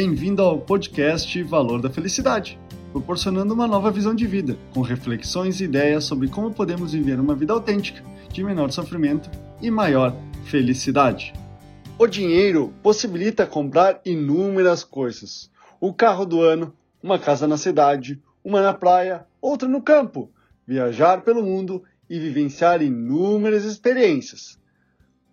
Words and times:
Bem-vindo 0.00 0.42
ao 0.42 0.60
podcast 0.60 1.42
Valor 1.42 1.82
da 1.82 1.90
Felicidade, 1.90 2.56
proporcionando 2.92 3.52
uma 3.52 3.66
nova 3.66 3.90
visão 3.90 4.14
de 4.14 4.28
vida, 4.28 4.56
com 4.72 4.80
reflexões 4.80 5.60
e 5.60 5.64
ideias 5.64 6.04
sobre 6.04 6.28
como 6.28 6.54
podemos 6.54 6.92
viver 6.92 7.18
uma 7.18 7.34
vida 7.34 7.52
autêntica, 7.52 8.00
de 8.32 8.44
menor 8.44 8.70
sofrimento 8.70 9.28
e 9.60 9.72
maior 9.72 10.14
felicidade. 10.44 11.32
O 11.98 12.06
dinheiro 12.06 12.72
possibilita 12.80 13.44
comprar 13.44 14.00
inúmeras 14.04 14.84
coisas: 14.84 15.50
o 15.80 15.92
carro 15.92 16.24
do 16.24 16.42
ano, 16.42 16.72
uma 17.02 17.18
casa 17.18 17.48
na 17.48 17.56
cidade, 17.56 18.22
uma 18.44 18.62
na 18.62 18.72
praia, 18.72 19.26
outra 19.40 19.68
no 19.68 19.82
campo, 19.82 20.30
viajar 20.64 21.22
pelo 21.22 21.42
mundo 21.42 21.82
e 22.08 22.20
vivenciar 22.20 22.80
inúmeras 22.80 23.64
experiências. 23.64 24.60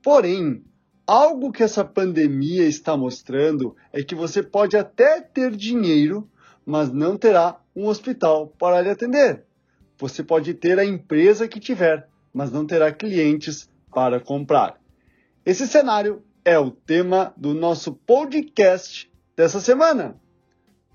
Porém, 0.00 0.62
algo 1.06 1.52
que 1.52 1.62
essa 1.62 1.84
pandemia 1.84 2.64
está 2.64 2.96
mostrando 2.96 3.76
é 3.92 4.02
que 4.02 4.14
você 4.14 4.42
pode 4.42 4.76
até 4.76 5.20
ter 5.20 5.54
dinheiro, 5.54 6.28
mas 6.64 6.92
não 6.92 7.16
terá 7.16 7.60
um 7.74 7.86
hospital 7.86 8.48
para 8.58 8.80
lhe 8.80 8.90
atender. 8.90 9.44
Você 9.98 10.22
pode 10.22 10.54
ter 10.54 10.78
a 10.78 10.84
empresa 10.84 11.48
que 11.48 11.60
tiver, 11.60 12.08
mas 12.32 12.50
não 12.50 12.66
terá 12.66 12.92
clientes 12.92 13.68
para 13.92 14.20
comprar. 14.20 14.80
Esse 15.44 15.66
cenário 15.66 16.22
é 16.44 16.58
o 16.58 16.70
tema 16.70 17.32
do 17.36 17.54
nosso 17.54 17.92
podcast 17.92 19.10
dessa 19.36 19.60
semana. 19.60 20.16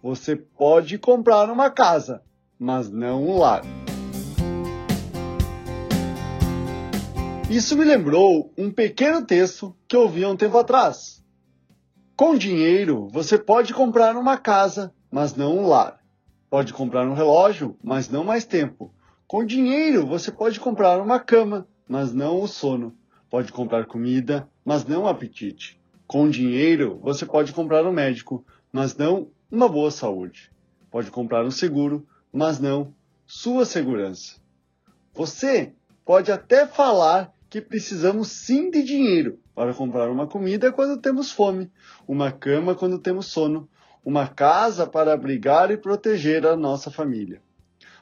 Você 0.01 0.35
pode 0.35 0.97
comprar 0.97 1.49
uma 1.49 1.69
casa, 1.69 2.21
mas 2.59 2.89
não 2.89 3.23
um 3.23 3.39
lar. 3.39 3.63
Isso 7.49 7.77
me 7.77 7.85
lembrou 7.85 8.51
um 8.57 8.69
pequeno 8.69 9.25
texto 9.25 9.73
que 9.87 9.95
eu 9.95 10.01
ouvi 10.01 10.21
há 10.21 10.29
um 10.29 10.35
tempo 10.35 10.57
atrás. 10.57 11.23
Com 12.13 12.35
dinheiro, 12.35 13.07
você 13.09 13.37
pode 13.37 13.73
comprar 13.73 14.17
uma 14.17 14.37
casa, 14.37 14.93
mas 15.09 15.33
não 15.33 15.57
um 15.57 15.65
lar. 15.65 15.97
Pode 16.49 16.73
comprar 16.73 17.07
um 17.07 17.13
relógio, 17.13 17.77
mas 17.81 18.09
não 18.09 18.25
mais 18.25 18.43
tempo. 18.43 18.93
Com 19.25 19.45
dinheiro, 19.45 20.05
você 20.05 20.29
pode 20.29 20.59
comprar 20.59 21.01
uma 21.01 21.21
cama, 21.21 21.65
mas 21.87 22.13
não 22.13 22.41
o 22.41 22.49
sono. 22.49 22.93
Pode 23.29 23.53
comprar 23.53 23.85
comida, 23.85 24.49
mas 24.65 24.85
não 24.85 25.03
o 25.03 25.07
apetite. 25.07 25.79
Com 26.05 26.29
dinheiro, 26.29 26.99
você 27.01 27.25
pode 27.25 27.53
comprar 27.53 27.85
um 27.85 27.93
médico, 27.93 28.45
mas 28.73 28.97
não 28.97 29.31
uma 29.49 29.69
boa 29.69 29.89
saúde. 29.89 30.51
Pode 30.91 31.09
comprar 31.11 31.45
um 31.45 31.51
seguro, 31.51 32.05
mas 32.29 32.59
não 32.59 32.93
sua 33.25 33.63
segurança. 33.63 34.35
Você 35.13 35.73
pode 36.03 36.29
até 36.29 36.67
falar 36.67 37.36
que 37.49 37.61
precisamos 37.61 38.29
sim 38.29 38.69
de 38.69 38.83
dinheiro 38.83 39.39
para 39.55 39.73
comprar 39.73 40.09
uma 40.09 40.27
comida 40.27 40.71
quando 40.71 40.99
temos 40.99 41.31
fome, 41.31 41.71
uma 42.07 42.31
cama 42.31 42.75
quando 42.75 42.99
temos 42.99 43.27
sono, 43.27 43.69
uma 44.03 44.27
casa 44.27 44.85
para 44.85 45.13
abrigar 45.13 45.71
e 45.71 45.77
proteger 45.77 46.45
a 46.45 46.55
nossa 46.55 46.91
família. 46.91 47.41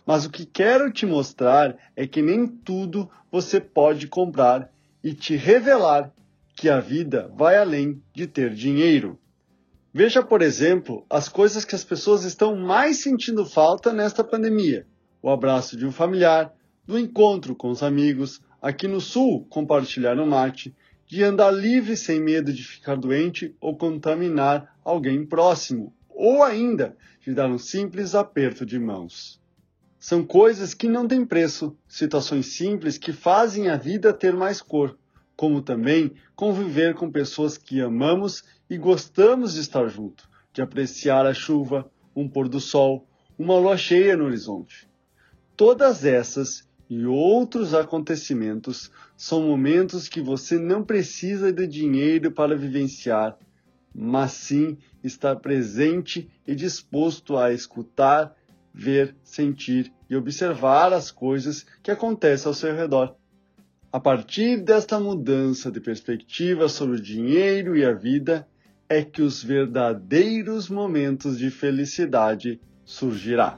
Mas 0.05 0.25
o 0.25 0.29
que 0.29 0.45
quero 0.45 0.91
te 0.91 1.05
mostrar 1.05 1.75
é 1.95 2.05
que 2.05 2.21
nem 2.21 2.47
tudo 2.47 3.09
você 3.31 3.59
pode 3.59 4.07
comprar 4.07 4.71
e 5.03 5.13
te 5.13 5.35
revelar 5.35 6.11
que 6.55 6.69
a 6.69 6.79
vida 6.79 7.31
vai 7.35 7.57
além 7.57 8.01
de 8.13 8.27
ter 8.27 8.53
dinheiro. 8.53 9.19
Veja, 9.93 10.21
por 10.21 10.41
exemplo, 10.41 11.05
as 11.09 11.27
coisas 11.27 11.65
que 11.65 11.75
as 11.75 11.83
pessoas 11.83 12.23
estão 12.23 12.55
mais 12.55 12.97
sentindo 12.97 13.45
falta 13.45 13.91
nesta 13.93 14.23
pandemia: 14.23 14.85
o 15.21 15.29
abraço 15.29 15.75
de 15.75 15.85
um 15.85 15.91
familiar, 15.91 16.53
do 16.85 16.99
encontro 16.99 17.55
com 17.55 17.69
os 17.69 17.81
amigos, 17.81 18.41
Aqui 18.65 18.87
no 18.87 18.99
sul, 18.99 19.45
compartilhar 19.47 20.19
o 20.19 20.25
mate, 20.25 20.75
de 21.05 21.23
andar 21.23 21.51
livre 21.51 21.95
sem 21.95 22.19
medo 22.19 22.51
de 22.51 22.63
ficar 22.63 22.95
doente 22.95 23.55
ou 23.61 23.77
contaminar 23.77 24.75
alguém 24.83 25.23
próximo, 25.23 25.93
ou 26.09 26.41
ainda 26.41 26.97
de 27.21 27.31
dar 27.31 27.47
um 27.47 27.59
simples 27.59 28.15
aperto 28.15 28.65
de 28.65 28.79
mãos. 28.79 29.39
São 29.99 30.23
coisas 30.23 30.73
que 30.73 30.87
não 30.87 31.07
têm 31.07 31.23
preço, 31.23 31.77
situações 31.87 32.47
simples 32.47 32.97
que 32.97 33.13
fazem 33.13 33.69
a 33.69 33.77
vida 33.77 34.11
ter 34.11 34.33
mais 34.33 34.63
cor, 34.63 34.97
como 35.35 35.61
também 35.61 36.13
conviver 36.35 36.95
com 36.95 37.11
pessoas 37.11 37.59
que 37.59 37.79
amamos 37.79 38.43
e 38.67 38.79
gostamos 38.79 39.53
de 39.53 39.59
estar 39.59 39.87
junto, 39.89 40.27
de 40.51 40.63
apreciar 40.63 41.27
a 41.27 41.35
chuva, 41.35 41.87
um 42.15 42.27
pôr 42.27 42.49
do 42.49 42.59
sol, 42.59 43.07
uma 43.37 43.59
lua 43.59 43.77
cheia 43.77 44.17
no 44.17 44.25
horizonte. 44.25 44.89
Todas 45.55 46.03
essas 46.03 46.67
e 46.89 47.05
outros 47.05 47.73
acontecimentos 47.73 48.91
são 49.17 49.43
momentos 49.43 50.07
que 50.07 50.21
você 50.21 50.57
não 50.57 50.83
precisa 50.83 51.51
de 51.51 51.65
dinheiro 51.65 52.31
para 52.31 52.55
vivenciar, 52.55 53.37
mas 53.93 54.31
sim 54.33 54.77
estar 55.03 55.37
presente 55.37 56.29
e 56.45 56.53
disposto 56.53 57.37
a 57.37 57.51
escutar, 57.53 58.35
ver, 58.73 59.15
sentir 59.23 59.91
e 60.09 60.15
observar 60.15 60.93
as 60.93 61.09
coisas 61.09 61.65
que 61.81 61.91
acontecem 61.91 62.47
ao 62.47 62.53
seu 62.53 62.75
redor. 62.75 63.15
A 63.91 63.99
partir 63.99 64.61
desta 64.61 64.99
mudança 64.99 65.71
de 65.71 65.79
perspectiva 65.79 66.67
sobre 66.67 66.97
o 66.97 67.01
dinheiro 67.01 67.77
e 67.77 67.85
a 67.85 67.93
vida, 67.93 68.47
é 68.87 69.03
que 69.03 69.21
os 69.21 69.43
verdadeiros 69.43 70.69
momentos 70.69 71.39
de 71.39 71.49
felicidade 71.49 72.59
surgirá. 72.83 73.57